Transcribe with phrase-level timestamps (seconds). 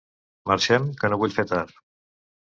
[0.51, 1.77] Marxem, que no vull fer tard.